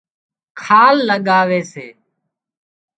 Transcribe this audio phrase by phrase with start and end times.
[0.61, 1.87] کال لڳاوي سي